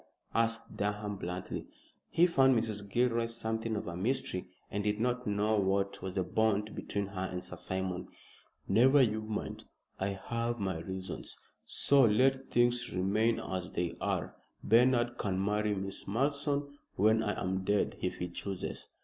[0.33, 1.67] asked Durham, bluntly.
[2.09, 2.89] He found Mrs.
[2.89, 7.25] Gilroy something of a mystery, and did not know what was the bond between her
[7.31, 8.07] and Sir Simon.
[8.67, 9.65] "Never you mind.
[9.99, 14.35] I have my reasons, so let things remain as they are.
[14.63, 18.87] Bernard can marry Miss Malleson when I am dead if he chooses."